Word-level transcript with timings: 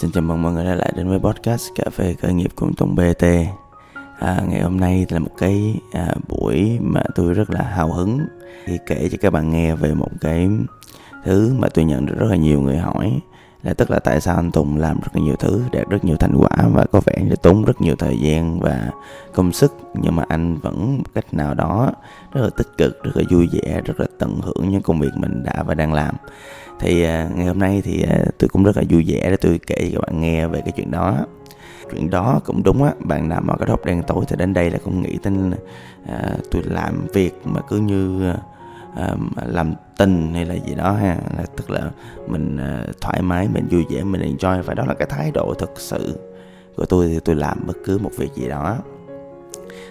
Xin 0.00 0.10
chào 0.10 0.22
mừng 0.22 0.42
mọi 0.42 0.52
người 0.52 0.64
đã 0.64 0.74
lại 0.74 0.92
đến 0.96 1.08
với 1.08 1.18
podcast 1.18 1.68
Cà 1.74 1.84
phê 1.90 2.14
khởi 2.14 2.34
nghiệp 2.34 2.50
cùng 2.54 2.74
Tùng 2.74 2.94
BT 2.94 3.24
à, 4.18 4.42
Ngày 4.48 4.60
hôm 4.60 4.80
nay 4.80 5.06
là 5.08 5.18
một 5.18 5.30
cái 5.38 5.74
à, 5.92 6.14
buổi 6.28 6.78
mà 6.82 7.02
tôi 7.14 7.34
rất 7.34 7.50
là 7.50 7.62
hào 7.62 7.92
hứng 7.92 8.18
Khi 8.64 8.78
kể 8.86 9.08
cho 9.12 9.18
các 9.20 9.30
bạn 9.30 9.50
nghe 9.50 9.74
về 9.74 9.94
một 9.94 10.08
cái 10.20 10.48
thứ 11.24 11.54
mà 11.58 11.68
tôi 11.68 11.84
nhận 11.84 12.06
được 12.06 12.14
rất 12.18 12.26
là 12.30 12.36
nhiều 12.36 12.60
người 12.60 12.76
hỏi 12.78 13.20
là 13.62 13.74
tức 13.74 13.90
là 13.90 13.98
tại 13.98 14.20
sao 14.20 14.36
anh 14.36 14.50
Tùng 14.50 14.76
làm 14.76 15.00
rất 15.00 15.08
là 15.14 15.22
nhiều 15.22 15.36
thứ 15.36 15.62
đạt 15.72 15.88
rất 15.88 16.04
nhiều 16.04 16.16
thành 16.16 16.34
quả 16.38 16.68
và 16.74 16.86
có 16.92 17.00
vẻ 17.06 17.14
là 17.30 17.36
tốn 17.36 17.64
rất 17.64 17.80
nhiều 17.80 17.96
thời 17.96 18.18
gian 18.18 18.60
và 18.60 18.90
công 19.34 19.52
sức 19.52 19.72
nhưng 19.94 20.16
mà 20.16 20.24
anh 20.28 20.56
vẫn 20.56 20.96
một 20.96 21.04
cách 21.14 21.34
nào 21.34 21.54
đó 21.54 21.92
rất 22.32 22.40
là 22.42 22.50
tích 22.56 22.68
cực 22.78 23.04
rất 23.04 23.16
là 23.16 23.22
vui 23.30 23.48
vẻ 23.52 23.80
rất 23.84 24.00
là 24.00 24.06
tận 24.18 24.40
hưởng 24.42 24.68
những 24.70 24.82
công 24.82 25.00
việc 25.00 25.10
mình 25.16 25.42
đã 25.42 25.62
và 25.62 25.74
đang 25.74 25.92
làm. 25.92 26.14
Thì 26.80 27.02
à, 27.02 27.28
ngày 27.34 27.46
hôm 27.46 27.58
nay 27.58 27.82
thì 27.84 28.02
à, 28.02 28.18
tôi 28.38 28.48
cũng 28.48 28.64
rất 28.64 28.76
là 28.76 28.82
vui 28.90 29.04
vẻ 29.08 29.30
để 29.30 29.36
tôi 29.36 29.60
kể 29.66 29.90
cho 29.92 30.00
các 30.00 30.06
bạn 30.06 30.20
nghe 30.20 30.46
về 30.46 30.60
cái 30.60 30.72
chuyện 30.76 30.90
đó. 30.90 31.18
Chuyện 31.92 32.10
đó 32.10 32.40
cũng 32.44 32.62
đúng 32.62 32.82
á 32.82 32.92
bạn 33.00 33.28
nào 33.28 33.40
mà 33.44 33.56
cái 33.56 33.68
hộp 33.68 33.84
đen 33.84 34.02
tối 34.06 34.24
thì 34.28 34.36
đến 34.36 34.54
đây 34.54 34.70
là 34.70 34.78
cũng 34.84 35.02
nghĩ 35.02 35.18
tin 35.22 35.50
à, 36.08 36.36
tôi 36.50 36.62
làm 36.62 37.06
việc 37.14 37.32
mà 37.44 37.60
cứ 37.68 37.76
như 37.76 38.30
à, 38.30 38.36
làm 39.46 39.74
tình 39.98 40.34
hay 40.34 40.44
là 40.44 40.54
gì 40.54 40.74
đó 40.74 40.92
ha 40.92 41.16
là 41.36 41.44
tức 41.56 41.70
là 41.70 41.90
mình 42.26 42.56
ờ, 42.56 42.86
thoải 43.00 43.22
mái 43.22 43.48
mình 43.48 43.68
vui 43.70 43.84
vẻ 43.90 44.04
mình 44.04 44.36
enjoy. 44.36 44.62
Và 44.62 44.74
đó 44.74 44.84
là 44.86 44.94
cái 44.94 45.08
thái 45.10 45.30
độ 45.34 45.54
thực 45.58 45.72
sự 45.76 46.18
của 46.76 46.84
tôi 46.84 47.08
thì 47.08 47.20
tôi 47.24 47.34
làm 47.34 47.58
bất 47.66 47.76
cứ 47.84 47.98
một 47.98 48.10
việc 48.16 48.34
gì 48.34 48.48
đó. 48.48 48.76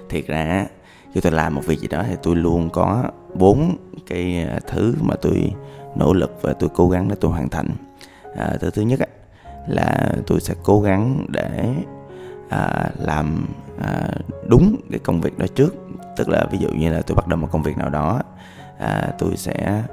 Thiệt 0.09 0.27
ra 0.27 0.65
khi 1.13 1.21
tôi 1.21 1.31
làm 1.31 1.55
một 1.55 1.65
việc 1.65 1.79
gì 1.79 1.87
đó 1.87 2.03
thì 2.07 2.15
tôi 2.23 2.35
luôn 2.35 2.69
có 2.69 3.03
bốn 3.33 3.75
cái 4.07 4.45
ờ, 4.49 4.59
thứ 4.67 4.93
mà 5.01 5.15
tôi 5.21 5.53
nỗ 5.95 6.13
lực 6.13 6.37
và 6.41 6.53
tôi 6.53 6.69
cố 6.75 6.89
gắng 6.89 7.07
để 7.07 7.15
tôi 7.19 7.31
hoàn 7.31 7.49
thành. 7.49 7.67
À, 8.37 8.57
thứ 8.61 8.69
thứ 8.69 8.81
nhất 8.81 8.99
là 9.67 10.11
tôi 10.27 10.39
sẽ 10.39 10.53
cố 10.63 10.81
gắng 10.81 11.25
để 11.29 11.73
à, 12.49 12.91
làm 12.97 13.45
à, 13.81 14.07
đúng 14.47 14.75
cái 14.91 14.99
công 14.99 15.21
việc 15.21 15.37
đó 15.37 15.45
trước. 15.55 15.75
Tức 16.17 16.29
là 16.29 16.45
ví 16.51 16.57
dụ 16.57 16.69
như 16.69 16.91
là 16.91 17.01
tôi 17.01 17.15
bắt 17.15 17.27
đầu 17.27 17.39
một 17.39 17.47
công 17.51 17.63
việc 17.63 17.77
nào 17.77 17.89
đó 17.89 18.21
à, 18.79 19.11
tôi 19.19 19.37
sẽ 19.37 19.83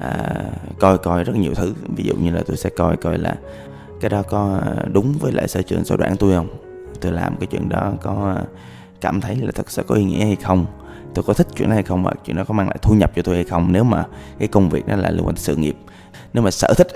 à, 0.00 0.44
coi 0.80 0.98
coi 0.98 1.24
rất 1.24 1.36
nhiều 1.36 1.54
thứ. 1.54 1.74
Ví 1.96 2.04
dụ 2.04 2.14
như 2.14 2.30
là 2.30 2.42
tôi 2.46 2.56
sẽ 2.56 2.70
coi 2.70 2.96
coi 2.96 3.18
là 3.18 3.34
cái 4.00 4.10
đó 4.10 4.22
có 4.22 4.60
đúng 4.92 5.12
với 5.20 5.32
lại 5.32 5.48
sở 5.48 5.62
trường 5.62 5.84
sở 5.84 5.96
đoản 5.96 6.16
tôi 6.16 6.34
không? 6.34 6.48
Tôi 7.00 7.12
làm 7.12 7.36
cái 7.36 7.46
chuyện 7.46 7.68
đó 7.68 7.92
có 8.02 8.36
cảm 9.00 9.20
thấy 9.20 9.36
là 9.36 9.52
thật 9.54 9.70
sự 9.70 9.82
có 9.82 9.94
ý 9.94 10.04
nghĩa 10.04 10.24
hay 10.24 10.36
không? 10.36 10.66
Tôi 11.14 11.22
có 11.22 11.32
thích 11.32 11.46
chuyện 11.56 11.68
này 11.68 11.76
hay 11.76 11.82
không 11.82 12.02
và 12.02 12.12
chuyện 12.24 12.36
đó 12.36 12.44
có 12.44 12.54
mang 12.54 12.68
lại 12.68 12.76
thu 12.82 12.94
nhập 12.94 13.12
cho 13.16 13.22
tôi 13.22 13.34
hay 13.34 13.44
không? 13.44 13.68
Nếu 13.72 13.84
mà 13.84 14.04
cái 14.38 14.48
công 14.48 14.68
việc 14.68 14.86
đó 14.86 14.96
là 14.96 15.10
liên 15.10 15.26
quan 15.26 15.34
tới 15.34 15.42
sự 15.42 15.56
nghiệp 15.56 15.76
nếu 16.32 16.42
mà 16.42 16.50
sở 16.50 16.74
thích 16.76 16.88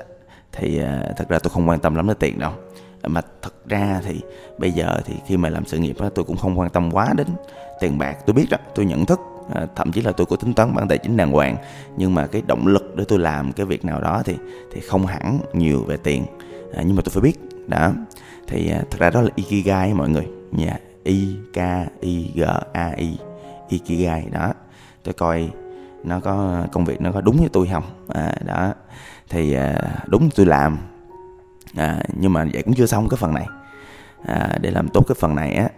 thì 0.52 0.78
à, 0.78 1.02
thật 1.16 1.28
ra 1.28 1.38
tôi 1.38 1.50
không 1.50 1.68
quan 1.68 1.80
tâm 1.80 1.94
lắm 1.94 2.06
đến 2.06 2.16
tiền 2.20 2.38
đâu. 2.38 2.52
Mà 3.06 3.20
thật 3.42 3.54
ra 3.66 4.00
thì 4.04 4.20
bây 4.58 4.70
giờ 4.72 5.00
thì 5.04 5.14
khi 5.26 5.36
mà 5.36 5.48
làm 5.48 5.64
sự 5.64 5.78
nghiệp 5.78 5.96
đó, 6.00 6.08
tôi 6.14 6.24
cũng 6.24 6.36
không 6.36 6.58
quan 6.58 6.70
tâm 6.70 6.90
quá 6.90 7.12
đến 7.16 7.26
tiền 7.80 7.98
bạc. 7.98 8.16
Tôi 8.26 8.34
biết 8.34 8.46
đó 8.50 8.58
tôi 8.74 8.84
nhận 8.84 9.06
thức 9.06 9.20
à, 9.54 9.66
thậm 9.76 9.92
chí 9.92 10.00
là 10.00 10.12
tôi 10.12 10.26
có 10.26 10.36
tính 10.36 10.54
toán 10.54 10.74
bản 10.74 10.88
tài 10.88 10.98
chính 10.98 11.16
đàng 11.16 11.32
hoàng 11.32 11.56
nhưng 11.96 12.14
mà 12.14 12.26
cái 12.26 12.42
động 12.46 12.66
lực 12.66 12.96
để 12.96 13.04
tôi 13.08 13.18
làm 13.18 13.52
cái 13.52 13.66
việc 13.66 13.84
nào 13.84 14.00
đó 14.00 14.22
thì 14.24 14.36
thì 14.72 14.80
không 14.80 15.06
hẳn 15.06 15.38
nhiều 15.52 15.84
về 15.84 15.96
tiền. 15.96 16.26
À, 16.74 16.82
nhưng 16.86 16.96
mà 16.96 17.02
tôi 17.04 17.12
phải 17.12 17.22
biết 17.22 17.38
đó. 17.66 17.92
Thì 18.46 18.70
à, 18.70 18.82
thật 18.90 18.98
ra 19.00 19.10
đó 19.10 19.20
là 19.20 19.30
ikigai 19.34 19.94
mọi 19.94 20.08
người. 20.08 20.28
Nha 20.50 20.66
yeah. 20.66 20.80
i 21.04 21.36
k 21.52 21.56
i 22.00 22.32
g 22.34 22.42
a 22.72 22.92
i 22.96 23.16
ikigai 23.68 24.26
đó. 24.32 24.52
Tôi 25.02 25.14
coi 25.14 25.50
nó 26.04 26.20
có 26.20 26.64
công 26.72 26.84
việc 26.84 27.00
nó 27.00 27.12
có 27.12 27.20
đúng 27.20 27.36
với 27.36 27.48
tôi 27.52 27.68
không? 27.72 27.84
À, 28.08 28.34
đó. 28.44 28.74
Thì 29.30 29.54
à, 29.54 29.74
đúng 30.06 30.28
tôi 30.36 30.46
làm. 30.46 30.78
À, 31.76 32.02
nhưng 32.12 32.32
mà 32.32 32.46
vậy 32.52 32.62
cũng 32.62 32.74
chưa 32.74 32.86
xong 32.86 33.08
cái 33.08 33.16
phần 33.16 33.34
này. 33.34 33.46
À, 34.26 34.58
để 34.60 34.70
làm 34.70 34.88
tốt 34.88 35.04
cái 35.08 35.16
phần 35.18 35.34
này 35.34 35.54
á 35.54 35.68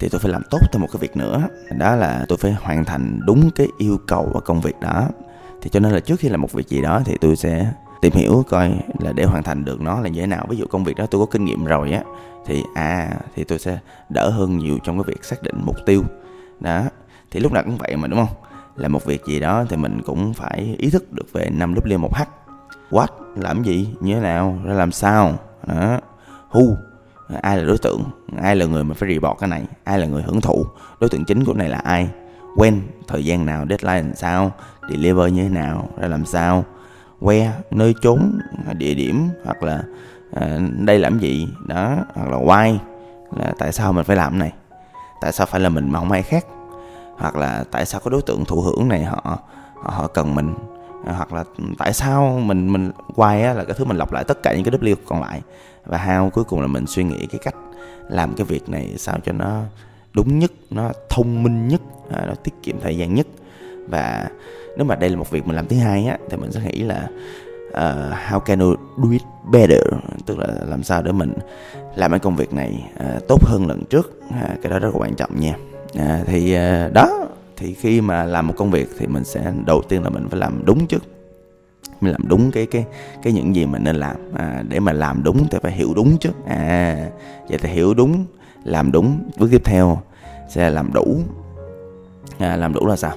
thì 0.00 0.08
tôi 0.08 0.18
phải 0.18 0.32
làm 0.32 0.42
tốt 0.50 0.58
thêm 0.72 0.82
một 0.82 0.88
cái 0.92 1.00
việc 1.00 1.16
nữa. 1.16 1.48
Đó 1.78 1.96
là 1.96 2.24
tôi 2.28 2.38
phải 2.38 2.52
hoàn 2.52 2.84
thành 2.84 3.20
đúng 3.26 3.50
cái 3.50 3.68
yêu 3.78 3.98
cầu 4.06 4.30
của 4.32 4.40
công 4.40 4.60
việc 4.60 4.80
đó. 4.80 5.08
Thì 5.62 5.70
cho 5.70 5.80
nên 5.80 5.92
là 5.92 6.00
trước 6.00 6.20
khi 6.20 6.28
làm 6.28 6.40
một 6.40 6.52
việc 6.52 6.68
gì 6.68 6.82
đó 6.82 7.00
thì 7.04 7.16
tôi 7.20 7.36
sẽ 7.36 7.72
tìm 8.00 8.12
hiểu 8.12 8.44
coi 8.48 8.72
là 8.98 9.12
để 9.12 9.24
hoàn 9.24 9.42
thành 9.42 9.64
được 9.64 9.80
nó 9.80 10.00
là 10.00 10.08
như 10.08 10.20
thế 10.20 10.26
nào. 10.26 10.46
Ví 10.48 10.56
dụ 10.56 10.66
công 10.66 10.84
việc 10.84 10.96
đó 10.96 11.06
tôi 11.06 11.20
có 11.20 11.26
kinh 11.30 11.44
nghiệm 11.44 11.64
rồi 11.64 11.90
á, 11.92 12.02
thì 12.46 12.64
à 12.74 13.10
thì 13.34 13.44
tôi 13.44 13.58
sẽ 13.58 13.78
đỡ 14.08 14.30
hơn 14.30 14.58
nhiều 14.58 14.78
trong 14.84 14.98
cái 14.98 15.04
việc 15.06 15.24
xác 15.24 15.42
định 15.42 15.54
mục 15.64 15.76
tiêu. 15.86 16.02
Đó, 16.60 16.82
thì 17.30 17.40
lúc 17.40 17.52
nào 17.52 17.62
cũng 17.62 17.76
vậy 17.78 17.96
mà, 17.96 18.08
đúng 18.08 18.18
không? 18.26 18.36
Làm 18.76 18.92
một 18.92 19.04
việc 19.04 19.24
gì 19.26 19.40
đó 19.40 19.64
thì 19.68 19.76
mình 19.76 20.02
cũng 20.02 20.34
phải 20.34 20.76
ý 20.78 20.90
thức 20.90 21.12
được 21.12 21.32
về 21.32 21.50
năm 21.50 21.74
W 21.74 21.98
một 21.98 22.14
h. 22.14 22.22
What? 22.90 23.06
Làm 23.36 23.62
gì? 23.62 23.88
Như 24.00 24.14
thế 24.14 24.20
nào? 24.20 24.58
Ra 24.64 24.74
làm 24.74 24.92
sao? 24.92 25.38
Đó. 25.66 26.00
Who? 26.50 26.74
Ai 27.42 27.58
là 27.58 27.64
đối 27.64 27.78
tượng? 27.78 28.04
Ai 28.42 28.56
là 28.56 28.66
người 28.66 28.84
mà 28.84 28.94
phải 28.94 29.08
report 29.14 29.38
cái 29.40 29.48
này? 29.48 29.64
Ai 29.84 29.98
là 29.98 30.06
người 30.06 30.22
hưởng 30.22 30.40
thụ? 30.40 30.66
Đối 31.00 31.10
tượng 31.10 31.24
chính 31.24 31.44
của 31.44 31.54
này 31.54 31.68
là 31.68 31.78
ai? 31.78 32.08
When? 32.56 32.80
Thời 33.08 33.24
gian 33.24 33.46
nào? 33.46 33.66
Deadline 33.68 34.02
làm 34.02 34.14
sao? 34.14 34.52
Deliver 34.90 35.32
như 35.32 35.42
thế 35.42 35.48
nào? 35.48 35.88
Ra 35.96 36.08
làm 36.08 36.26
sao? 36.26 36.64
Where? 37.20 37.50
Nơi 37.70 37.94
trốn? 38.02 38.38
Địa 38.78 38.94
điểm? 38.94 39.28
Hoặc 39.44 39.62
là 39.62 39.82
à, 40.32 40.58
đây 40.78 40.98
làm 40.98 41.18
gì? 41.18 41.48
Đó. 41.66 41.96
Hoặc 42.14 42.28
là 42.30 42.36
why? 42.36 42.78
Là 43.36 43.52
tại 43.58 43.72
sao 43.72 43.92
mình 43.92 44.04
phải 44.04 44.16
làm 44.16 44.30
cái 44.30 44.38
này? 44.38 44.52
Tại 45.20 45.32
sao 45.32 45.46
phải 45.46 45.60
là 45.60 45.68
mình 45.68 45.90
mà 45.90 45.98
không 45.98 46.12
ai 46.12 46.22
khác? 46.22 46.46
Hoặc 47.16 47.36
là 47.36 47.64
tại 47.70 47.86
sao 47.86 48.00
có 48.04 48.10
đối 48.10 48.22
tượng 48.22 48.44
thụ 48.44 48.60
hưởng 48.60 48.88
này? 48.88 49.04
Họ 49.04 49.38
họ 49.82 50.06
cần 50.06 50.34
mình? 50.34 50.54
Hoặc 51.04 51.32
là 51.32 51.44
tại 51.78 51.92
sao 51.92 52.40
mình 52.44 52.72
mình 52.72 52.90
quay 53.16 53.42
á, 53.42 53.52
là 53.52 53.64
cái 53.64 53.74
thứ 53.78 53.84
mình 53.84 53.96
lọc 53.96 54.12
lại 54.12 54.24
tất 54.24 54.42
cả 54.42 54.54
những 54.54 54.64
cái 54.64 54.74
W 54.80 54.96
còn 55.06 55.20
lại. 55.20 55.40
Và 55.86 55.98
how 56.06 56.30
cuối 56.30 56.44
cùng 56.44 56.60
là 56.60 56.66
mình 56.66 56.86
suy 56.86 57.04
nghĩ 57.04 57.26
cái 57.26 57.40
cách 57.44 57.54
làm 58.08 58.34
cái 58.34 58.44
việc 58.44 58.68
này 58.68 58.94
sao 58.96 59.18
cho 59.24 59.32
nó 59.32 59.62
đúng 60.12 60.38
nhất 60.38 60.52
nó 60.70 60.90
thông 61.08 61.42
minh 61.42 61.68
nhất 61.68 61.80
à, 62.12 62.24
nó 62.26 62.34
tiết 62.34 62.54
kiệm 62.62 62.80
thời 62.80 62.96
gian 62.96 63.14
nhất. 63.14 63.26
Và 63.88 64.28
nếu 64.76 64.84
mà 64.84 64.94
đây 64.94 65.10
là 65.10 65.16
một 65.16 65.30
việc 65.30 65.46
mình 65.46 65.56
làm 65.56 65.66
thứ 65.66 65.76
hai 65.76 66.06
á 66.06 66.18
thì 66.30 66.36
mình 66.36 66.52
sẽ 66.52 66.60
nghĩ 66.60 66.82
là 66.82 67.08
uh, 67.68 68.14
how 68.28 68.40
can 68.40 68.58
we 68.58 68.76
do 68.96 69.10
it 69.10 69.22
better? 69.50 69.82
Tức 70.26 70.38
là 70.38 70.46
làm 70.66 70.82
sao 70.82 71.02
để 71.02 71.12
mình 71.12 71.32
làm 71.96 72.10
cái 72.10 72.20
công 72.20 72.36
việc 72.36 72.52
này 72.52 72.90
uh, 72.94 73.28
tốt 73.28 73.44
hơn 73.46 73.66
lần 73.66 73.84
trước. 73.84 74.20
Uh, 74.28 74.62
cái 74.62 74.70
đó 74.70 74.78
rất 74.78 74.94
là 74.94 75.00
quan 75.00 75.14
trọng 75.14 75.40
nha. 75.40 75.56
Uh, 75.98 76.26
thì 76.26 76.56
uh, 76.56 76.92
đó 76.92 77.23
thì 77.56 77.74
khi 77.74 78.00
mà 78.00 78.24
làm 78.24 78.46
một 78.46 78.54
công 78.56 78.70
việc 78.70 78.88
thì 78.98 79.06
mình 79.06 79.24
sẽ 79.24 79.52
đầu 79.66 79.82
tiên 79.82 80.02
là 80.02 80.10
mình 80.10 80.28
phải 80.30 80.40
làm 80.40 80.64
đúng 80.64 80.86
trước. 80.86 81.02
Mình 82.00 82.12
làm 82.12 82.28
đúng 82.28 82.50
cái 82.50 82.66
cái 82.66 82.84
cái 83.22 83.32
những 83.32 83.56
gì 83.56 83.66
mình 83.66 83.84
nên 83.84 83.96
làm. 83.96 84.16
À, 84.34 84.62
để 84.68 84.80
mà 84.80 84.92
làm 84.92 85.22
đúng 85.22 85.46
thì 85.50 85.58
phải 85.62 85.72
hiểu 85.72 85.92
đúng 85.96 86.18
trước. 86.18 86.46
À 86.46 87.08
vậy 87.48 87.58
thì 87.58 87.68
hiểu 87.68 87.94
đúng 87.94 88.24
làm 88.64 88.92
đúng. 88.92 89.18
Bước 89.38 89.48
tiếp 89.50 89.62
theo 89.64 90.00
sẽ 90.48 90.62
là 90.62 90.70
làm 90.70 90.92
đủ. 90.92 91.18
À, 92.38 92.56
làm 92.56 92.72
đủ 92.72 92.86
là 92.86 92.96
sao? 92.96 93.12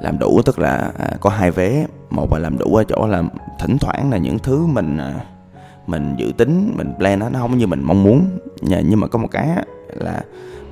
Làm 0.00 0.18
đủ 0.18 0.42
tức 0.42 0.58
là 0.58 0.92
à, 0.98 1.10
có 1.20 1.30
hai 1.30 1.50
vế. 1.50 1.86
Một 2.10 2.32
là 2.32 2.38
làm 2.38 2.58
đủ 2.58 2.74
ở 2.76 2.84
chỗ 2.84 3.06
là 3.06 3.22
thỉnh 3.60 3.78
thoảng 3.78 4.10
là 4.10 4.18
những 4.18 4.38
thứ 4.38 4.66
mình 4.66 4.98
à, 4.98 5.14
mình 5.86 6.14
dự 6.18 6.32
tính 6.38 6.72
mình 6.76 6.92
plan 6.98 7.18
nó 7.18 7.28
nó 7.28 7.38
không 7.38 7.58
như 7.58 7.66
mình 7.66 7.82
mong 7.82 8.02
muốn. 8.02 8.26
Nhưng 8.62 9.00
mà 9.00 9.06
có 9.06 9.18
một 9.18 9.28
cái 9.30 9.48
là 9.88 10.22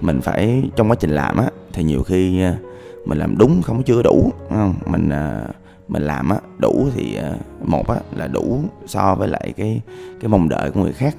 mình 0.00 0.20
phải 0.20 0.70
trong 0.76 0.90
quá 0.90 0.96
trình 1.00 1.10
làm 1.10 1.36
á 1.36 1.50
thì 1.72 1.84
nhiều 1.84 2.02
khi 2.02 2.42
à, 2.42 2.56
mình 3.04 3.18
làm 3.18 3.38
đúng 3.38 3.62
không? 3.62 3.82
Chưa 3.82 4.02
đủ 4.02 4.32
không? 4.48 4.74
Mình 4.86 5.10
à, 5.10 5.42
mình 5.88 6.02
làm 6.02 6.28
á 6.28 6.36
đủ 6.58 6.88
thì 6.94 7.16
à, 7.16 7.32
một 7.64 7.88
á 7.88 7.96
là 8.16 8.26
đủ 8.26 8.60
so 8.86 9.14
với 9.14 9.28
lại 9.28 9.52
cái 9.56 9.80
cái 10.20 10.28
mong 10.28 10.48
đợi 10.48 10.70
của 10.70 10.80
người 10.80 10.92
khác. 10.92 11.16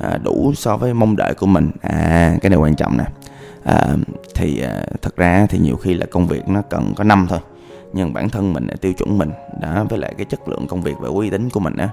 À, 0.00 0.18
đủ 0.24 0.52
so 0.54 0.76
với 0.76 0.94
mong 0.94 1.16
đợi 1.16 1.34
của 1.34 1.46
mình. 1.46 1.70
À 1.80 2.36
cái 2.42 2.50
này 2.50 2.58
quan 2.58 2.76
trọng 2.76 2.96
nè. 2.96 3.04
À, 3.64 3.96
thì 4.34 4.60
à, 4.60 4.82
thật 5.02 5.16
ra 5.16 5.46
thì 5.50 5.58
nhiều 5.58 5.76
khi 5.76 5.94
là 5.94 6.06
công 6.06 6.26
việc 6.26 6.48
nó 6.48 6.62
cần 6.62 6.92
có 6.96 7.04
năm 7.04 7.26
thôi 7.28 7.38
nhưng 7.92 8.12
bản 8.12 8.28
thân 8.28 8.52
mình 8.52 8.66
tiêu 8.80 8.92
chuẩn 8.92 9.18
mình. 9.18 9.30
Đã 9.60 9.84
với 9.84 9.98
lại 9.98 10.14
cái 10.18 10.24
chất 10.24 10.48
lượng 10.48 10.66
công 10.66 10.82
việc 10.82 10.94
và 11.00 11.08
uy 11.08 11.30
tín 11.30 11.50
của 11.50 11.60
mình 11.60 11.76
á 11.76 11.88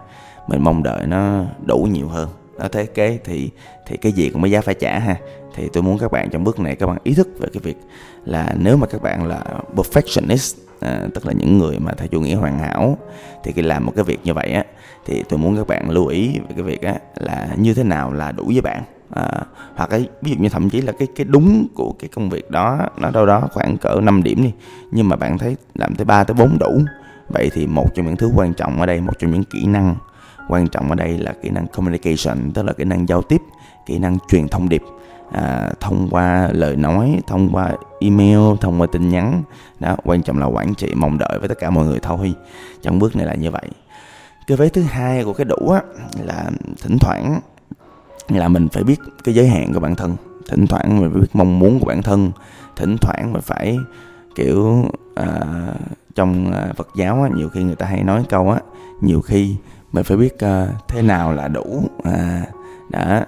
mình 0.47 0.63
mong 0.63 0.83
đợi 0.83 1.07
nó 1.07 1.43
đủ 1.65 1.87
nhiều 1.91 2.07
hơn 2.07 2.29
nó 2.61 2.67
thế 2.67 2.85
kế 2.85 3.19
thì 3.23 3.49
thì 3.85 3.97
cái 3.97 4.11
gì 4.11 4.29
cũng 4.29 4.41
có 4.41 4.47
giá 4.47 4.61
phải 4.61 4.75
trả 4.75 4.99
ha. 4.99 5.15
Thì 5.55 5.69
tôi 5.73 5.83
muốn 5.83 5.97
các 5.97 6.11
bạn 6.11 6.29
trong 6.29 6.43
bước 6.43 6.59
này 6.59 6.75
các 6.75 6.87
bạn 6.87 6.97
ý 7.03 7.13
thức 7.13 7.27
về 7.39 7.47
cái 7.53 7.61
việc 7.63 7.77
là 8.25 8.55
nếu 8.59 8.77
mà 8.77 8.87
các 8.87 9.01
bạn 9.01 9.27
là 9.27 9.43
perfectionist 9.75 10.57
à, 10.79 11.07
tức 11.13 11.25
là 11.25 11.33
những 11.33 11.57
người 11.57 11.79
mà 11.79 11.91
theo 11.97 12.07
chủ 12.07 12.21
nghĩa 12.21 12.35
hoàn 12.35 12.59
hảo 12.59 12.97
thì 13.43 13.51
khi 13.51 13.61
làm 13.61 13.85
một 13.85 13.93
cái 13.95 14.03
việc 14.03 14.19
như 14.23 14.33
vậy 14.33 14.51
á 14.51 14.63
thì 15.05 15.23
tôi 15.29 15.39
muốn 15.39 15.57
các 15.57 15.67
bạn 15.67 15.89
lưu 15.89 16.07
ý 16.07 16.39
về 16.39 16.55
cái 16.55 16.63
việc 16.63 16.81
á 16.81 16.95
là 17.15 17.47
như 17.57 17.73
thế 17.73 17.83
nào 17.83 18.13
là 18.13 18.31
đủ 18.31 18.45
với 18.45 18.61
bạn. 18.61 18.83
À, 19.09 19.31
hoặc 19.75 19.89
cái 19.89 20.07
ví 20.21 20.31
dụ 20.31 20.37
như 20.39 20.49
thậm 20.49 20.69
chí 20.69 20.81
là 20.81 20.91
cái 20.91 21.07
cái 21.15 21.25
đúng 21.29 21.67
của 21.75 21.93
cái 21.99 22.09
công 22.15 22.29
việc 22.29 22.51
đó 22.51 22.79
nó 22.97 23.09
đâu 23.11 23.25
đó 23.25 23.47
khoảng 23.51 23.77
cỡ 23.77 23.99
5 24.03 24.23
điểm 24.23 24.43
đi 24.43 24.51
nhưng 24.91 25.09
mà 25.09 25.15
bạn 25.15 25.37
thấy 25.37 25.55
làm 25.75 25.95
tới 25.95 26.05
3 26.05 26.23
tới 26.23 26.33
4 26.33 26.57
đủ 26.59 26.81
vậy 27.29 27.49
thì 27.53 27.67
một 27.67 27.95
trong 27.95 28.05
những 28.05 28.15
thứ 28.15 28.31
quan 28.35 28.53
trọng 28.53 28.79
ở 28.79 28.85
đây 28.85 29.01
một 29.01 29.19
trong 29.19 29.31
những 29.31 29.43
kỹ 29.43 29.65
năng 29.65 29.95
quan 30.51 30.67
trọng 30.67 30.89
ở 30.89 30.95
đây 30.95 31.17
là 31.17 31.33
kỹ 31.41 31.49
năng 31.49 31.67
communication 31.67 32.51
tức 32.53 32.65
là 32.65 32.73
kỹ 32.73 32.83
năng 32.83 33.07
giao 33.07 33.21
tiếp 33.21 33.41
kỹ 33.85 33.99
năng 33.99 34.17
truyền 34.29 34.47
thông 34.47 34.69
điệp. 34.69 34.83
À, 35.31 35.69
thông 35.79 36.07
qua 36.11 36.49
lời 36.51 36.75
nói 36.75 37.19
thông 37.27 37.49
qua 37.51 37.71
email 37.99 38.57
thông 38.61 38.81
qua 38.81 38.87
tin 38.91 39.09
nhắn. 39.09 39.43
Đó 39.79 39.95
quan 40.03 40.23
trọng 40.23 40.39
là 40.39 40.45
quản 40.45 40.75
trị 40.75 40.93
mong 40.95 41.17
đợi 41.17 41.39
với 41.39 41.49
tất 41.49 41.59
cả 41.59 41.69
mọi 41.69 41.85
người 41.85 41.99
thôi. 42.01 42.33
Trong 42.81 42.99
bước 42.99 43.15
này 43.15 43.25
là 43.25 43.35
như 43.35 43.51
vậy. 43.51 43.69
Cái 44.47 44.57
vế 44.57 44.69
thứ 44.69 44.81
hai 44.81 45.23
của 45.23 45.33
cái 45.33 45.45
đủ 45.45 45.69
á 45.69 45.81
là 46.23 46.51
thỉnh 46.83 46.97
thoảng 46.99 47.39
là 48.29 48.47
mình 48.47 48.67
phải 48.69 48.83
biết 48.83 48.99
cái 49.23 49.35
giới 49.35 49.47
hạn 49.47 49.73
của 49.73 49.79
bản 49.79 49.95
thân. 49.95 50.15
Thỉnh 50.49 50.67
thoảng 50.67 51.01
mình 51.01 51.11
phải 51.11 51.21
biết 51.21 51.29
mong 51.33 51.59
muốn 51.59 51.79
của 51.79 51.85
bản 51.85 52.01
thân. 52.01 52.31
Thỉnh 52.75 52.97
thoảng 53.01 53.33
mình 53.33 53.41
phải 53.41 53.77
kiểu 54.35 54.85
à, 55.15 55.41
trong 56.15 56.51
à, 56.51 56.73
Phật 56.77 56.87
giáo 56.95 57.23
á, 57.23 57.29
nhiều 57.35 57.49
khi 57.49 57.63
người 57.63 57.75
ta 57.75 57.85
hay 57.85 58.03
nói 58.03 58.23
câu 58.29 58.51
á 58.51 58.59
nhiều 59.01 59.21
khi 59.21 59.55
mình 59.91 60.03
phải 60.03 60.17
biết 60.17 60.33
uh, 60.33 60.87
thế 60.87 61.01
nào 61.01 61.33
là 61.33 61.47
đủ 61.47 61.83
à, 62.03 62.45
đó. 62.89 63.21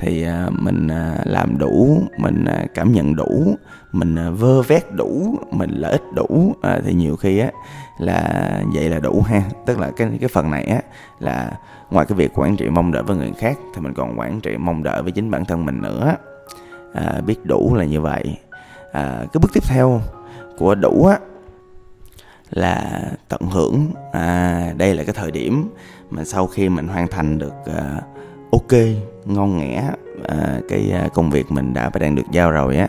Thì 0.00 0.26
uh, 0.46 0.52
mình 0.52 0.86
uh, 0.86 1.26
làm 1.26 1.58
đủ 1.58 2.02
mình 2.18 2.44
uh, 2.44 2.70
cảm 2.74 2.92
nhận 2.92 3.16
đủ 3.16 3.56
mình 3.92 4.16
uh, 4.28 4.38
vơ 4.38 4.62
vét 4.62 4.92
đủ 4.92 5.38
mình 5.50 5.70
lợi 5.70 5.92
ích 5.92 6.02
đủ 6.14 6.26
uh, 6.50 6.84
thì 6.84 6.94
nhiều 6.94 7.16
khi 7.16 7.38
á 7.38 7.50
là 7.98 8.42
vậy 8.74 8.90
là 8.90 8.98
đủ 8.98 9.22
ha. 9.22 9.42
Tức 9.66 9.78
là 9.78 9.90
cái 9.96 10.08
cái 10.20 10.28
phần 10.28 10.50
này 10.50 10.64
á 10.64 10.80
là 11.18 11.52
ngoài 11.90 12.06
cái 12.06 12.18
việc 12.18 12.38
quản 12.38 12.56
trị 12.56 12.68
mong 12.68 12.92
đợi 12.92 13.02
với 13.02 13.16
người 13.16 13.32
khác 13.38 13.58
thì 13.74 13.80
mình 13.80 13.94
còn 13.94 14.18
quản 14.18 14.40
trị 14.40 14.56
mong 14.56 14.82
đợi 14.82 15.02
với 15.02 15.12
chính 15.12 15.30
bản 15.30 15.44
thân 15.44 15.66
mình 15.66 15.82
nữa. 15.82 16.14
À, 16.94 17.20
biết 17.26 17.44
đủ 17.44 17.74
là 17.74 17.84
như 17.84 18.00
vậy. 18.00 18.38
À, 18.92 19.24
cái 19.32 19.40
bước 19.40 19.50
tiếp 19.54 19.62
theo 19.68 20.00
của 20.58 20.74
đủ 20.74 21.06
á 21.06 21.18
là 22.50 23.02
tận 23.28 23.40
hưởng. 23.50 23.86
À, 24.12 24.72
đây 24.76 24.94
là 24.94 25.04
cái 25.04 25.14
thời 25.14 25.30
điểm 25.30 25.68
mà 26.10 26.24
sau 26.24 26.46
khi 26.46 26.68
mình 26.68 26.88
hoàn 26.88 27.08
thành 27.08 27.38
được 27.38 27.54
à, 27.76 28.00
ok 28.52 28.72
ngon 29.24 29.58
nghẻ 29.58 29.90
à, 30.28 30.60
cái 30.68 30.90
à, 30.92 31.08
công 31.14 31.30
việc 31.30 31.52
mình 31.52 31.74
đã 31.74 31.90
và 31.92 31.98
đang 31.98 32.14
được 32.14 32.30
giao 32.32 32.50
rồi 32.50 32.76
á 32.76 32.88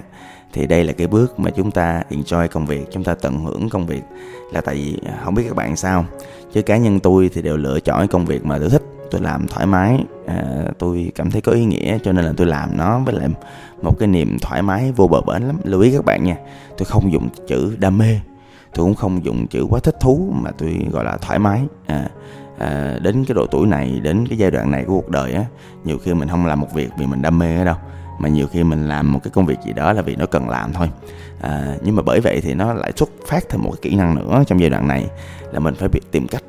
thì 0.53 0.67
đây 0.67 0.83
là 0.83 0.93
cái 0.93 1.07
bước 1.07 1.39
mà 1.39 1.49
chúng 1.49 1.71
ta 1.71 2.03
enjoy 2.09 2.47
công 2.47 2.65
việc 2.65 2.87
chúng 2.91 3.03
ta 3.03 3.15
tận 3.15 3.45
hưởng 3.45 3.69
công 3.69 3.87
việc. 3.87 4.01
Là 4.53 4.61
tại 4.61 4.75
vì 4.75 4.97
à, 5.05 5.17
không 5.23 5.35
biết 5.35 5.43
các 5.47 5.55
bạn 5.55 5.75
sao 5.75 6.05
chứ 6.53 6.61
cá 6.61 6.77
nhân 6.77 6.99
tôi 6.99 7.29
thì 7.33 7.41
đều 7.41 7.57
lựa 7.57 7.79
chọn 7.79 8.07
công 8.07 8.25
việc 8.25 8.45
mà 8.45 8.59
tôi 8.59 8.69
thích 8.69 8.83
tôi 9.11 9.21
làm 9.21 9.47
thoải 9.47 9.65
mái. 9.65 10.05
À, 10.27 10.43
tôi 10.79 11.11
cảm 11.15 11.31
thấy 11.31 11.41
có 11.41 11.51
ý 11.51 11.65
nghĩa 11.65 11.97
cho 12.03 12.11
nên 12.11 12.25
là 12.25 12.33
tôi 12.37 12.47
làm 12.47 12.77
nó 12.77 12.99
với 12.99 13.15
lại 13.15 13.27
một 13.81 13.99
cái 13.99 14.07
niềm 14.07 14.37
thoải 14.41 14.61
mái 14.61 14.91
vô 14.91 15.07
bờ 15.07 15.21
bến 15.21 15.43
lắm. 15.43 15.57
Lưu 15.63 15.81
ý 15.81 15.91
các 15.91 16.05
bạn 16.05 16.23
nha 16.23 16.37
tôi 16.77 16.85
không 16.85 17.11
dùng 17.11 17.29
chữ 17.47 17.75
đam 17.79 17.97
mê 17.97 18.19
tôi 18.73 18.85
cũng 18.85 18.95
không 18.95 19.25
dùng 19.25 19.47
chữ 19.47 19.65
quá 19.69 19.79
thích 19.79 19.95
thú 19.99 20.33
mà 20.33 20.51
tôi 20.57 20.87
gọi 20.91 21.05
là 21.05 21.17
thoải 21.17 21.39
mái. 21.39 21.61
À, 21.87 22.09
à, 22.57 22.97
đến 23.01 23.25
cái 23.25 23.35
độ 23.35 23.45
tuổi 23.51 23.67
này 23.67 23.99
đến 24.03 24.27
cái 24.27 24.37
giai 24.37 24.51
đoạn 24.51 24.71
này 24.71 24.83
của 24.87 24.93
cuộc 24.93 25.09
đời 25.09 25.33
á 25.33 25.45
nhiều 25.83 25.97
khi 25.97 26.13
mình 26.13 26.29
không 26.29 26.45
làm 26.45 26.59
một 26.59 26.73
việc 26.73 26.89
vì 26.97 27.05
mình 27.05 27.21
đam 27.21 27.39
mê 27.39 27.57
ở 27.57 27.65
đâu 27.65 27.75
mà 28.19 28.29
nhiều 28.29 28.47
khi 28.47 28.63
mình 28.63 28.87
làm 28.87 29.13
một 29.13 29.19
cái 29.23 29.31
công 29.31 29.45
việc 29.45 29.59
gì 29.65 29.73
đó 29.73 29.93
là 29.93 30.01
vì 30.01 30.15
nó 30.15 30.25
cần 30.25 30.49
làm 30.49 30.73
thôi. 30.73 30.89
À, 31.41 31.75
nhưng 31.83 31.95
mà 31.95 32.01
bởi 32.05 32.19
vậy 32.19 32.41
thì 32.41 32.53
nó 32.53 32.73
lại 32.73 32.91
xuất 32.95 33.09
phát 33.27 33.49
thêm 33.49 33.63
một 33.63 33.71
cái 33.71 33.79
kỹ 33.81 33.95
năng 33.95 34.15
nữa 34.15 34.43
trong 34.47 34.59
giai 34.59 34.69
đoạn 34.69 34.87
này 34.87 35.07
là 35.51 35.59
mình 35.59 35.75
phải 35.75 35.89
biết 35.89 36.11
tìm 36.11 36.27
cách 36.27 36.43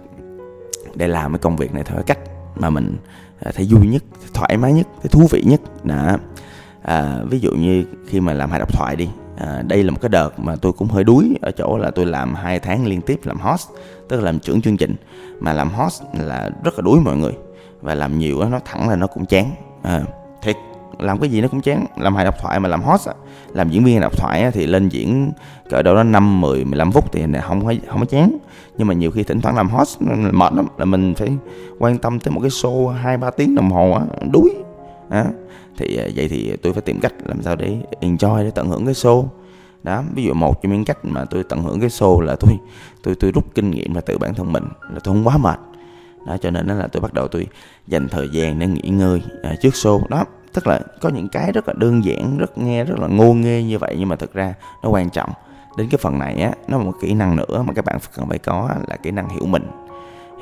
để 0.94 1.08
làm 1.08 1.32
cái 1.32 1.38
công 1.38 1.56
việc 1.56 1.74
này 1.74 1.84
theo 1.84 1.96
cái 1.96 2.04
cách 2.04 2.18
mà 2.56 2.70
mình 2.70 2.96
à, 3.40 3.50
thấy 3.54 3.68
vui 3.70 3.86
nhất 3.86 4.02
thoải 4.34 4.56
mái 4.56 4.72
nhất 4.72 4.86
thấy 5.02 5.08
thú 5.08 5.26
vị 5.30 5.42
nhất. 5.46 5.60
Đó 5.84 6.16
à, 6.82 7.18
ví 7.30 7.40
dụ 7.40 7.50
như 7.50 7.84
khi 8.06 8.20
mà 8.20 8.32
làm 8.32 8.50
hài 8.50 8.58
độc 8.58 8.72
thoại 8.72 8.96
đi 8.96 9.08
à, 9.36 9.62
đây 9.66 9.82
là 9.82 9.90
một 9.90 9.98
cái 10.00 10.08
đợt 10.08 10.40
mà 10.40 10.56
tôi 10.56 10.72
cũng 10.72 10.88
hơi 10.88 11.04
đuối 11.04 11.34
ở 11.42 11.50
chỗ 11.50 11.78
là 11.78 11.90
tôi 11.90 12.06
làm 12.06 12.34
hai 12.34 12.58
tháng 12.58 12.86
liên 12.86 13.00
tiếp 13.00 13.20
làm 13.24 13.40
host 13.40 13.68
tức 14.08 14.16
là 14.16 14.22
làm 14.22 14.38
trưởng 14.38 14.62
chương 14.62 14.76
trình. 14.76 14.94
Mà 15.40 15.52
làm 15.52 15.70
host 15.70 16.02
là 16.18 16.50
rất 16.64 16.74
là 16.78 16.82
đuối 16.82 17.00
mọi 17.00 17.16
người 17.16 17.32
và 17.80 17.94
làm 17.94 18.18
nhiều 18.18 18.40
đó, 18.40 18.48
nó 18.48 18.58
thẳng 18.64 18.88
là 18.88 18.96
nó 18.96 19.06
cũng 19.06 19.26
chán. 19.26 19.50
À, 19.82 20.02
thiệt 20.42 20.56
làm 20.98 21.18
cái 21.18 21.30
gì 21.30 21.40
nó 21.40 21.48
cũng 21.48 21.60
chán. 21.60 21.84
Làm 21.96 22.14
hài 22.14 22.24
độc 22.24 22.34
thoại 22.40 22.60
mà 22.60 22.68
làm 22.68 22.82
host 22.82 23.08
á, 23.08 23.14
làm 23.52 23.70
diễn 23.70 23.84
viên 23.84 24.00
độc 24.00 24.16
thoại 24.16 24.42
á, 24.42 24.50
thì 24.50 24.66
lên 24.66 24.88
diễn 24.88 25.32
cỡ 25.70 25.82
đâu 25.82 25.94
đó 25.94 26.02
năm 26.02 26.40
mười 26.40 26.64
mười 26.64 26.78
lăm 26.78 26.92
phút 26.92 27.12
thì 27.12 27.24
không 27.42 27.64
có 27.64 27.74
không 27.88 28.00
có 28.00 28.06
chán. 28.06 28.38
Nhưng 28.78 28.88
mà 28.88 28.94
nhiều 28.94 29.10
khi 29.10 29.22
thỉnh 29.22 29.40
thoảng 29.40 29.56
làm 29.56 29.68
host 29.68 30.00
mệt 30.32 30.52
lắm 30.52 30.66
là 30.78 30.84
mình 30.84 31.14
phải 31.14 31.28
quan 31.78 31.98
tâm 31.98 32.20
tới 32.20 32.32
một 32.32 32.40
cái 32.40 32.50
show 32.50 32.88
hai 32.88 33.16
ba 33.16 33.30
tiếng 33.30 33.54
đồng 33.54 33.70
hồ 33.70 33.92
á 33.92 34.02
đuối 34.32 34.50
à, 35.12 35.24
thì 35.76 35.96
vậy 35.96 36.28
thì 36.28 36.56
tôi 36.62 36.72
phải 36.72 36.82
tìm 36.82 37.00
cách 37.00 37.12
làm 37.24 37.42
sao 37.42 37.56
để 37.56 37.76
enjoy 38.00 38.44
để 38.44 38.50
tận 38.50 38.68
hưởng 38.68 38.84
cái 38.84 38.94
show. 38.94 39.26
Đó 39.82 40.02
ví 40.14 40.24
dụ 40.24 40.34
một 40.34 40.62
trong 40.62 40.72
những 40.72 40.84
cách 40.84 41.04
mà 41.04 41.24
tôi 41.24 41.44
tận 41.44 41.62
hưởng 41.62 41.80
cái 41.80 41.88
show 41.88 42.20
là 42.20 42.36
tôi 42.40 42.58
tôi 43.02 43.14
tôi 43.14 43.32
rút 43.32 43.54
kinh 43.54 43.70
nghiệm 43.70 43.94
là 43.94 44.00
từ 44.00 44.18
bản 44.18 44.34
thân 44.34 44.52
mình 44.52 44.64
là 44.80 44.98
tôi 45.04 45.14
không 45.14 45.26
quá 45.26 45.38
mệt. 45.38 45.58
Đó 46.26 46.36
cho 46.36 46.50
nên 46.50 46.66
đó 46.66 46.74
là 46.74 46.86
tôi 46.86 47.00
bắt 47.00 47.12
đầu 47.12 47.28
tôi 47.28 47.46
dành 47.86 48.08
thời 48.08 48.28
gian 48.32 48.58
để 48.58 48.66
nghỉ 48.66 48.88
ngơi 48.88 49.22
à, 49.42 49.54
trước 49.62 49.74
show. 49.74 50.08
Đó 50.08 50.24
tức 50.52 50.66
là 50.66 50.80
có 51.00 51.08
những 51.08 51.28
cái 51.28 51.52
rất 51.52 51.68
là 51.68 51.74
đơn 51.76 52.04
giản 52.04 52.38
rất 52.38 52.58
nghe 52.58 52.84
rất 52.84 52.98
là 52.98 53.06
ngô 53.06 53.34
nghê 53.34 53.62
như 53.62 53.78
vậy 53.78 53.96
nhưng 53.98 54.08
mà 54.08 54.16
thực 54.16 54.34
ra 54.34 54.54
nó 54.82 54.88
quan 54.88 55.10
trọng. 55.10 55.30
Đến 55.76 55.88
cái 55.90 55.98
phần 56.02 56.18
này 56.18 56.34
á 56.34 56.52
nó 56.68 56.78
là 56.78 56.84
một 56.84 56.92
kỹ 57.00 57.14
năng 57.14 57.36
nữa 57.36 57.62
mà 57.66 57.72
các 57.72 57.84
bạn 57.84 57.98
cần 58.16 58.28
phải 58.28 58.38
có 58.38 58.70
là 58.88 58.96
kỹ 58.96 59.10
năng 59.10 59.28
hiểu 59.28 59.46
mình. 59.46 59.66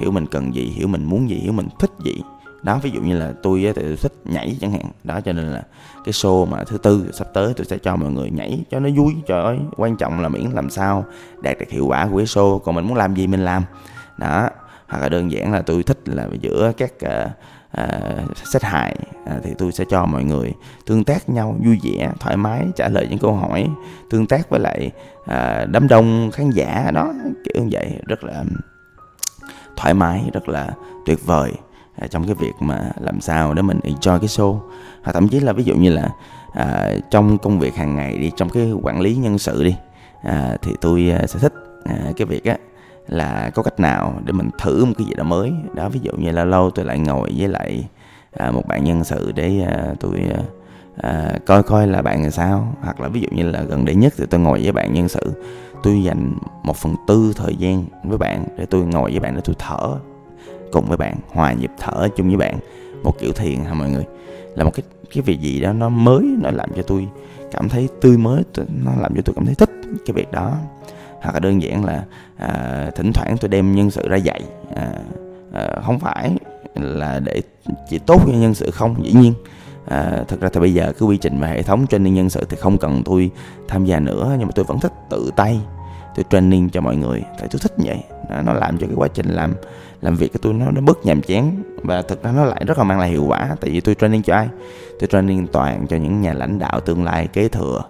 Hiểu 0.01 0.11
mình 0.11 0.27
cần 0.27 0.55
gì 0.55 0.65
hiểu 0.65 0.89
mình 0.89 1.05
muốn 1.05 1.31
gì 1.31 1.37
hiểu 1.37 1.53
mình 1.53 1.69
thích 1.79 1.91
gì 2.05 2.23
đó 2.63 2.79
ví 2.83 2.91
dụ 2.91 3.01
như 3.01 3.19
là 3.19 3.33
tôi 3.43 3.61
thì 3.77 3.83
tôi 3.83 3.97
thích 3.97 4.13
nhảy 4.25 4.57
chẳng 4.61 4.73
hạn. 4.73 4.85
Đó 5.05 5.21
cho 5.21 5.33
nên 5.33 5.47
là 5.47 5.63
cái 6.05 6.13
show 6.13 6.47
mà 6.47 6.65
thứ 6.65 6.79
tư 6.79 7.11
sắp 7.13 7.29
tới 7.35 7.55
tôi 7.57 7.65
sẽ 7.65 7.79
cho 7.79 7.97
mọi 7.97 8.11
người 8.13 8.31
nhảy 8.31 8.65
cho 8.71 8.81
nó 8.81 8.89
vui 8.97 9.15
trời 9.27 9.43
ơi 9.43 9.59
quan 9.77 9.97
trọng 9.97 10.21
là 10.21 10.29
miễn 10.29 10.51
làm 10.51 10.71
sao 10.71 11.05
đạt 11.43 11.59
được 11.59 11.71
hiệu 11.71 11.87
quả 11.87 12.09
của 12.11 12.17
cái 12.17 12.27
show. 12.27 12.59
Còn 12.59 12.75
mình 12.75 12.87
muốn 12.87 12.97
làm 12.97 13.15
gì 13.15 13.27
mình 13.27 13.45
làm. 13.45 13.63
Đó 14.19 14.49
hoặc 14.89 14.99
là 14.99 15.09
đơn 15.09 15.31
giản 15.31 15.53
là 15.53 15.63
tôi 15.63 15.83
thích 15.83 15.99
là 16.05 16.29
giữa 16.41 16.73
các 16.77 16.93
uh, 17.05 17.31
uh, 17.83 18.37
sách 18.37 18.63
hài 18.63 18.97
uh, 19.23 19.43
thì 19.43 19.51
tôi 19.59 19.73
sẽ 19.73 19.85
cho 19.91 20.07
mọi 20.07 20.25
người 20.25 20.53
tương 20.87 21.05
tác 21.05 21.29
nhau 21.29 21.57
vui 21.65 21.79
vẻ 21.83 22.13
thoải 22.21 22.37
mái 22.37 22.67
trả 22.77 22.89
lời 22.89 23.07
những 23.11 23.19
câu 23.19 23.35
hỏi 23.35 23.69
tương 24.11 24.27
tác 24.27 24.51
với 24.51 24.61
lại 24.61 24.91
uh, 25.21 25.71
đám 25.71 25.89
đông 25.89 26.31
khán 26.31 26.51
giả. 26.51 26.91
Đó 26.95 27.13
kiểu 27.45 27.63
như 27.63 27.69
vậy 27.73 27.93
rất 28.07 28.25
là 28.25 28.45
thoải 29.77 29.95
mái 29.95 30.25
rất 30.33 30.49
là 30.49 30.71
tuyệt 31.07 31.27
vời 31.27 31.53
à, 32.01 32.07
trong 32.07 32.27
cái 32.27 32.35
việc 32.35 32.53
mà 32.61 32.91
làm 33.01 33.21
sao 33.21 33.55
để 33.55 33.63
mình 33.63 33.81
enjoy 33.83 34.19
cái 34.19 34.29
show. 34.29 34.59
Hoặc 35.03 35.13
thậm 35.13 35.29
chí 35.29 35.41
là 35.41 35.53
ví 35.53 35.65
dụ 35.65 35.77
như 35.77 35.91
là 35.91 36.11
à, 36.53 36.93
trong 37.11 37.39
công 37.39 37.59
việc 37.59 37.75
hàng 37.75 37.97
ngày 37.97 38.19
đi 38.19 38.31
trong 38.37 38.49
cái 38.49 38.73
quản 38.83 39.01
lý 39.01 39.17
nhân 39.17 39.39
sự 39.39 39.65
đi 39.65 39.77
à, 40.23 40.57
thì 40.63 40.73
tôi 40.81 41.11
à, 41.21 41.27
sẽ 41.27 41.39
thích 41.39 41.55
à, 41.85 41.97
cái 42.17 42.27
việc 42.27 42.45
á 42.45 42.57
là 43.09 43.51
có 43.55 43.63
cách 43.63 43.81
nào 43.81 44.21
để 44.25 44.33
mình 44.33 44.51
thử 44.59 44.85
một 44.85 44.93
cái 44.99 45.07
gì 45.07 45.15
đó 45.15 45.25
mới. 45.25 45.53
Đó 45.75 45.89
ví 45.89 46.01
dụ 46.03 46.13
như 46.13 46.31
là 46.31 46.45
lâu 46.45 46.71
tôi 46.71 46.85
lại 46.85 46.99
ngồi 46.99 47.33
với 47.37 47.49
lại 47.49 47.89
à, 48.33 48.51
một 48.51 48.67
bạn 48.67 48.85
nhân 48.85 49.05
sự 49.05 49.33
để 49.33 49.61
à, 49.69 49.95
tôi 50.01 50.21
à, 50.35 50.41
à, 50.97 51.39
coi 51.47 51.63
coi 51.63 51.87
là 51.87 52.03
bạn 52.03 52.23
làm 52.23 52.31
sao. 52.31 52.75
Hoặc 52.81 53.01
là 53.01 53.09
ví 53.09 53.21
dụ 53.21 53.29
như 53.33 53.51
là 53.51 53.63
gần 53.63 53.85
đây 53.85 53.95
nhất 53.95 54.15
thì 54.17 54.27
tôi 54.31 54.41
ngồi 54.41 54.63
với 54.63 54.73
bạn 54.73 54.95
nhân 54.95 55.09
sự. 55.09 55.33
Tôi 55.83 56.03
dành 56.03 56.35
một 56.63 56.77
phần 56.77 56.95
tư 57.07 57.33
thời 57.37 57.57
gian 57.57 57.85
với 58.05 58.19
bạn 58.19 58.45
để 58.59 58.67
tôi 58.67 58.83
ngồi 58.83 59.11
với 59.11 59.21
bạn 59.21 59.35
để 59.35 59.41
tôi 59.45 59.57
thở 59.59 59.97
cùng 60.73 60.85
với 60.89 60.97
bạn 60.97 61.17
hòa 61.29 61.53
nhịp 61.53 61.71
thở 61.79 62.09
chung 62.17 62.29
với 62.29 62.37
bạn. 62.37 62.59
Một 63.03 63.19
kiểu 63.19 63.33
thiền 63.33 63.65
ha 63.65 63.75
mọi 63.75 63.91
người? 63.91 64.05
Là 64.55 64.65
một 64.65 64.71
cái 64.75 64.83
cái 65.15 65.23
việc 65.23 65.41
gì 65.41 65.61
đó 65.61 65.73
nó 65.73 65.89
mới 65.89 66.25
nó 66.43 66.51
làm 66.51 66.71
cho 66.77 66.83
tôi 66.83 67.09
cảm 67.51 67.69
thấy 67.69 67.89
tươi 68.01 68.17
mới 68.17 68.43
nó 68.85 68.93
làm 69.01 69.15
cho 69.17 69.23
tôi 69.25 69.35
cảm 69.35 69.47
thấy 69.47 69.55
thích 69.55 69.71
cái 70.07 70.15
việc 70.15 70.33
đó. 70.33 70.55
Hoặc 71.23 71.33
là 71.33 71.41
đơn 71.41 71.63
giản 71.63 71.85
là 71.85 72.05
à, 72.37 72.91
thỉnh 72.97 73.13
thoảng 73.13 73.37
tôi 73.41 73.49
đem 73.49 73.75
nhân 73.75 73.91
sự 73.91 74.09
ra 74.09 74.17
dạy. 74.17 74.41
À, 74.75 74.93
à, 75.53 75.69
không 75.85 75.99
phải 75.99 76.31
là 76.75 77.21
để 77.21 77.43
chỉ 77.91 77.99
tốt 77.99 78.23
cho 78.27 78.33
nhân 78.33 78.55
sự 78.55 78.71
không 78.71 79.05
dĩ 79.05 79.13
nhiên. 79.13 79.35
À, 79.87 80.25
thật 80.29 80.41
ra 80.41 80.49
thì 80.53 80.61
bây 80.61 80.75
giờ 80.75 80.93
cái 80.99 81.09
quy 81.09 81.17
trình 81.17 81.41
và 81.41 81.47
hệ 81.47 81.63
thống 81.63 81.87
training 81.87 82.15
nhân 82.15 82.31
sự 82.31 82.45
thì 82.49 82.57
không 82.57 82.79
cần 82.79 83.03
tôi 83.05 83.31
tham 83.69 83.85
gia 83.85 84.01
nữa 84.01 84.37
nhưng 84.39 84.47
mà 84.47 84.53
tôi 84.55 84.65
vẫn 84.65 84.81
thích 84.81 84.93
tự 85.11 85.31
tay 85.37 85.61
tôi 86.17 86.25
training 86.31 86.71
cho 86.71 86.81
mọi 86.81 86.97
người. 86.97 87.23
Tại 87.39 87.49
tôi 87.51 87.61
thích 87.63 87.73
vậy 87.77 88.03
nó 88.45 88.53
làm 88.53 88.79
cho 88.79 88.87
cái 88.87 88.97
quá 88.97 89.09
trình 89.09 89.29
làm 89.29 89.55
làm 90.01 90.17
việc 90.17 90.33
của 90.33 90.39
tôi 90.43 90.53
nó 90.53 90.71
nó 90.71 90.81
bớt 90.81 91.07
nhàm 91.07 91.23
chán. 91.23 91.63
Và 91.83 92.03
thực 92.03 92.23
ra 92.23 92.33
nó 92.33 92.45
lại 92.45 92.65
rất 92.67 92.79
là 92.79 92.85
mang 92.85 92.99
lại 92.99 93.11
hiệu 93.11 93.25
quả 93.29 93.57
tại 93.61 93.71
vì 93.71 93.81
tôi 93.81 93.95
training 93.95 94.23
cho 94.23 94.35
ai? 94.35 94.49
Tôi 95.01 95.09
training 95.13 95.47
toàn 95.47 95.87
cho 95.87 95.97
những 95.97 96.21
nhà 96.21 96.33
lãnh 96.33 96.59
đạo 96.59 96.81
tương 96.81 97.05
lai 97.05 97.27
kế 97.27 97.49
thừa 97.49 97.83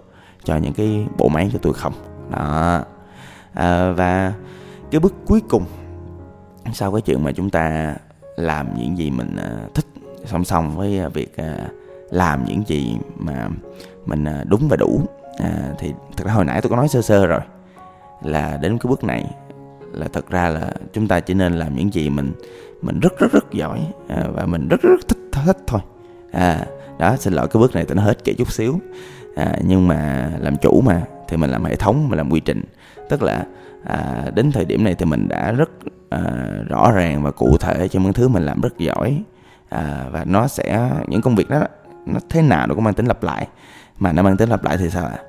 cho 0.43 0.57
những 0.57 0.73
cái 0.73 1.05
bộ 1.17 1.27
máy 1.27 1.49
của 1.53 1.59
tôi 1.61 1.73
không. 1.73 1.93
Đó. 2.31 2.81
À, 3.53 3.91
và 3.91 4.33
cái 4.91 4.99
bước 4.99 5.13
cuối 5.25 5.41
cùng 5.49 5.63
sau 6.73 6.91
cái 6.91 7.01
chuyện 7.01 7.23
mà 7.23 7.31
chúng 7.31 7.49
ta 7.49 7.95
làm 8.35 8.77
những 8.77 8.97
gì 8.97 9.11
mình 9.11 9.35
à, 9.35 9.51
thích 9.73 9.85
song 10.25 10.43
song 10.43 10.77
với 10.77 10.99
à, 10.99 11.07
việc 11.07 11.37
à, 11.37 11.57
làm 12.09 12.45
những 12.45 12.63
gì 12.67 12.97
mà 13.17 13.49
mình 14.05 14.25
đúng 14.45 14.67
và 14.69 14.75
đủ 14.75 15.01
à, 15.37 15.73
thì 15.79 15.93
thực 16.17 16.27
ra 16.27 16.33
hồi 16.33 16.45
nãy 16.45 16.61
tôi 16.61 16.69
có 16.69 16.75
nói 16.75 16.87
sơ 16.87 17.01
sơ 17.01 17.27
rồi 17.27 17.39
là 18.23 18.57
đến 18.61 18.77
cái 18.77 18.89
bước 18.89 19.03
này 19.03 19.25
là 19.93 20.07
thật 20.13 20.29
ra 20.29 20.49
là 20.49 20.71
chúng 20.93 21.07
ta 21.07 21.19
chỉ 21.19 21.33
nên 21.33 21.53
làm 21.53 21.75
những 21.75 21.93
gì 21.93 22.09
mình 22.09 22.33
mình 22.81 22.99
rất 22.99 23.19
rất 23.19 23.31
rất 23.31 23.51
giỏi 23.51 23.87
à, 24.07 24.23
và 24.33 24.45
mình 24.45 24.67
rất 24.67 24.81
rất 24.81 25.07
thích 25.07 25.17
thích 25.45 25.57
thôi. 25.67 25.81
À 26.31 26.65
đó 26.99 27.15
xin 27.15 27.33
lỗi 27.33 27.47
cái 27.47 27.61
bước 27.61 27.75
này 27.75 27.85
tôi 27.85 27.95
nó 27.95 28.03
hết 28.03 28.23
kể 28.23 28.33
chút 28.33 28.51
xíu. 28.51 28.79
À, 29.35 29.53
nhưng 29.65 29.87
mà 29.87 30.31
làm 30.39 30.57
chủ 30.57 30.81
mà 30.81 31.01
thì 31.27 31.37
mình 31.37 31.49
làm 31.49 31.63
hệ 31.63 31.75
thống 31.75 32.09
mình 32.09 32.17
làm 32.17 32.29
quy 32.29 32.39
trình. 32.39 32.63
Tức 33.09 33.21
là 33.21 33.45
à, 33.85 34.25
đến 34.35 34.51
thời 34.51 34.65
điểm 34.65 34.83
này 34.83 34.95
thì 34.95 35.05
mình 35.05 35.27
đã 35.27 35.51
rất 35.51 35.69
à, 36.09 36.21
rõ 36.69 36.91
ràng 36.91 37.23
và 37.23 37.31
cụ 37.31 37.57
thể 37.57 37.87
cho 37.87 37.99
những 37.99 38.13
thứ 38.13 38.27
mình 38.27 38.43
làm 38.43 38.61
rất 38.61 38.77
giỏi. 38.77 39.23
À, 39.69 40.05
và 40.11 40.23
nó 40.25 40.47
sẽ 40.47 40.91
những 41.07 41.21
công 41.21 41.35
việc 41.35 41.49
đó 41.49 41.63
nó 42.05 42.19
thế 42.29 42.41
nào 42.41 42.67
nó 42.67 42.75
cũng 42.75 42.83
mang 42.83 42.93
tính 42.93 43.05
lặp 43.05 43.23
lại. 43.23 43.47
Mà 43.99 44.11
nó 44.11 44.23
mang 44.23 44.37
tính 44.37 44.49
lặp 44.49 44.63
lại 44.63 44.77
thì 44.77 44.89
sao 44.89 45.05
ạ? 45.05 45.19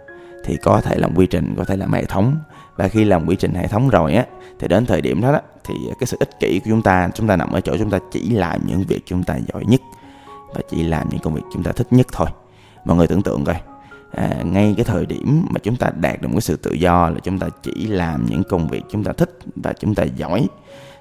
Thì 0.45 0.57
có 0.57 0.81
thể 0.81 0.97
làm 0.99 1.15
quy 1.15 1.27
trình 1.27 1.55
có 1.57 1.65
thể 1.65 1.77
làm 1.77 1.93
hệ 1.93 2.05
thống. 2.05 2.37
Và 2.77 2.89
khi 2.89 3.05
làm 3.05 3.27
quy 3.27 3.37
trình 3.37 3.55
hệ 3.55 3.67
thống 3.67 3.89
rồi 3.89 4.15
á 4.15 4.27
thì 4.59 4.69
đến 4.69 4.87
thời 4.87 5.01
điểm 5.01 5.21
đó, 5.21 5.33
đó 5.33 5.41
thì 5.65 5.75
cái 6.01 6.07
sự 6.07 6.17
ích 6.21 6.41
kỷ 6.41 6.59
của 6.59 6.71
chúng 6.71 6.83
ta 6.83 7.09
chúng 7.15 7.27
ta 7.27 7.37
nằm 7.37 7.53
ở 7.53 7.61
chỗ 7.61 7.77
chúng 7.79 7.91
ta 7.91 7.99
chỉ 8.11 8.31
làm 8.31 8.67
những 8.67 8.85
việc 8.89 9.03
chúng 9.07 9.25
ta 9.25 9.37
giỏi 9.53 9.65
nhất 9.65 9.81
và 10.55 10.61
chỉ 10.71 10.83
làm 10.83 11.09
những 11.09 11.21
công 11.21 11.35
việc 11.35 11.43
chúng 11.53 11.63
ta 11.63 11.73
thích 11.73 11.87
nhất 11.91 12.07
thôi. 12.13 12.27
Mọi 12.85 12.97
người 12.97 13.07
tưởng 13.07 13.23
tượng 13.23 13.45
coi 13.45 13.57
à, 14.13 14.29
ngay 14.45 14.75
cái 14.77 14.85
thời 14.85 15.07
điểm 15.07 15.47
mà 15.51 15.61
chúng 15.63 15.77
ta 15.77 15.91
đạt 16.01 16.23
được 16.23 16.29
một 16.29 16.35
cái 16.35 16.41
sự 16.41 16.57
tự 16.57 16.73
do 16.73 17.09
là 17.09 17.19
chúng 17.23 17.39
ta 17.39 17.49
chỉ 17.63 17.87
làm 17.87 18.27
những 18.27 18.43
công 18.45 18.69
việc 18.69 18.83
chúng 18.91 19.05
ta 19.05 19.13
thích 19.13 19.39
và 19.57 19.73
chúng 19.73 19.95
ta 19.95 20.03
giỏi 20.03 20.47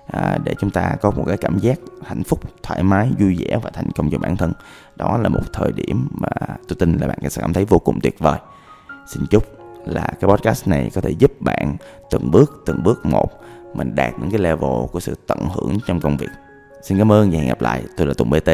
à, 0.07 0.37
để 0.43 0.55
chúng 0.59 0.69
ta 0.69 0.95
có 1.01 1.11
một 1.11 1.23
cái 1.27 1.37
cảm 1.37 1.57
giác 1.59 1.79
hạnh 2.05 2.23
phúc 2.23 2.39
thoải 2.63 2.83
mái 2.83 3.09
vui 3.19 3.37
vẻ 3.39 3.57
và 3.63 3.69
thành 3.69 3.91
công 3.95 4.09
cho 4.11 4.17
bản 4.17 4.37
thân. 4.37 4.53
Đó 4.95 5.17
là 5.17 5.29
một 5.29 5.41
thời 5.53 5.71
điểm 5.71 6.07
mà 6.11 6.29
tôi 6.67 6.75
tin 6.79 6.97
là 6.97 7.07
bạn 7.07 7.19
sẽ 7.29 7.41
cảm 7.41 7.53
thấy 7.53 7.65
vô 7.65 7.77
cùng 7.77 7.99
tuyệt 8.01 8.19
vời 8.19 8.39
xin 9.07 9.25
chúc 9.29 9.43
là 9.85 10.07
cái 10.19 10.29
podcast 10.29 10.67
này 10.67 10.91
có 10.93 11.01
thể 11.01 11.09
giúp 11.09 11.31
bạn 11.39 11.77
từng 12.11 12.31
bước 12.31 12.63
từng 12.65 12.83
bước 12.83 13.05
một 13.05 13.31
mình 13.73 13.95
đạt 13.95 14.13
những 14.19 14.31
cái 14.31 14.39
level 14.39 14.85
của 14.91 14.99
sự 14.99 15.15
tận 15.27 15.39
hưởng 15.55 15.77
trong 15.87 15.99
công 15.99 16.17
việc. 16.17 16.29
Xin 16.81 16.97
cảm 16.97 17.11
ơn 17.11 17.31
và 17.31 17.37
hẹn 17.37 17.47
gặp 17.47 17.61
lại. 17.61 17.83
Tôi 17.97 18.07
là 18.07 18.13
tùng 18.17 18.29
bt 18.29 18.49